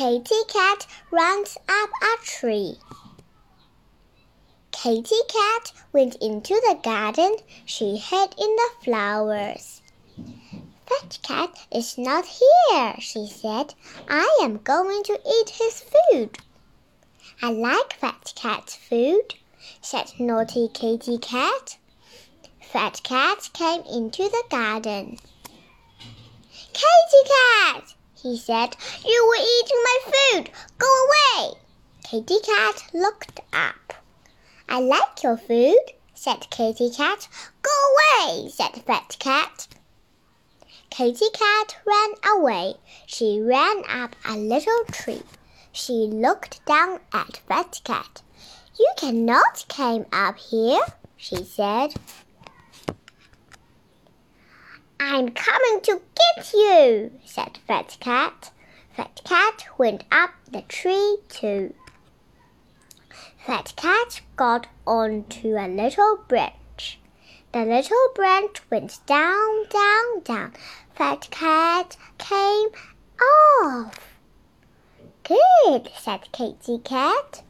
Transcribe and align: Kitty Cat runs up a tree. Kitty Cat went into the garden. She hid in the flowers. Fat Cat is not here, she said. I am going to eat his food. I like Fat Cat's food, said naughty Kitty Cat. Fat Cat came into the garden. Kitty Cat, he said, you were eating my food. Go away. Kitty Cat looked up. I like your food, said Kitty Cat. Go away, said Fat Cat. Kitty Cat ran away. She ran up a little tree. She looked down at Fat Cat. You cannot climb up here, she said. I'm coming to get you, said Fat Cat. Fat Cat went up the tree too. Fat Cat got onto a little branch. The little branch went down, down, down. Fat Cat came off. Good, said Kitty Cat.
Kitty 0.00 0.44
Cat 0.48 0.86
runs 1.10 1.58
up 1.68 1.90
a 2.02 2.24
tree. 2.24 2.78
Kitty 4.72 5.20
Cat 5.28 5.72
went 5.92 6.14
into 6.22 6.54
the 6.54 6.80
garden. 6.82 7.36
She 7.66 7.98
hid 7.98 8.34
in 8.38 8.56
the 8.56 8.70
flowers. 8.82 9.82
Fat 10.86 11.18
Cat 11.22 11.50
is 11.70 11.98
not 11.98 12.24
here, 12.24 12.94
she 12.98 13.26
said. 13.26 13.74
I 14.08 14.38
am 14.40 14.62
going 14.64 15.02
to 15.02 15.20
eat 15.30 15.50
his 15.50 15.84
food. 15.84 16.38
I 17.42 17.52
like 17.52 17.92
Fat 17.92 18.32
Cat's 18.34 18.76
food, 18.76 19.34
said 19.82 20.18
naughty 20.18 20.70
Kitty 20.72 21.18
Cat. 21.18 21.76
Fat 22.62 23.02
Cat 23.04 23.50
came 23.52 23.82
into 23.82 24.22
the 24.22 24.44
garden. 24.48 25.18
Kitty 26.72 27.28
Cat, 27.28 27.94
he 28.22 28.36
said, 28.36 28.76
you 29.04 29.26
were 29.28 29.42
eating 29.42 29.82
my 29.84 29.98
food. 30.12 30.50
Go 30.78 30.86
away. 31.06 31.54
Kitty 32.04 32.38
Cat 32.40 32.84
looked 32.92 33.40
up. 33.52 33.94
I 34.68 34.80
like 34.80 35.22
your 35.22 35.36
food, 35.36 35.78
said 36.14 36.50
Kitty 36.50 36.90
Cat. 36.90 37.28
Go 37.62 37.70
away, 38.28 38.48
said 38.48 38.82
Fat 38.84 39.16
Cat. 39.18 39.68
Kitty 40.90 41.30
Cat 41.32 41.76
ran 41.86 42.36
away. 42.36 42.74
She 43.06 43.40
ran 43.40 43.84
up 43.88 44.16
a 44.28 44.36
little 44.36 44.84
tree. 44.90 45.22
She 45.72 45.92
looked 45.92 46.64
down 46.66 47.00
at 47.12 47.40
Fat 47.48 47.80
Cat. 47.84 48.22
You 48.78 48.92
cannot 48.96 49.64
climb 49.68 50.06
up 50.12 50.36
here, 50.38 50.80
she 51.16 51.44
said. 51.44 51.94
I'm 55.02 55.30
coming 55.30 55.80
to 55.84 56.02
get 56.14 56.52
you, 56.52 57.10
said 57.24 57.58
Fat 57.66 57.96
Cat. 58.00 58.50
Fat 58.94 59.22
Cat 59.24 59.64
went 59.78 60.04
up 60.12 60.32
the 60.52 60.60
tree 60.60 61.16
too. 61.30 61.72
Fat 63.38 63.72
Cat 63.76 64.20
got 64.36 64.66
onto 64.86 65.56
a 65.56 65.66
little 65.66 66.18
branch. 66.28 67.00
The 67.52 67.64
little 67.64 68.08
branch 68.14 68.60
went 68.70 68.98
down, 69.06 69.64
down, 69.70 70.20
down. 70.22 70.52
Fat 70.94 71.28
Cat 71.30 71.96
came 72.18 72.68
off. 73.64 74.18
Good, 75.24 75.90
said 75.98 76.30
Kitty 76.30 76.76
Cat. 76.84 77.42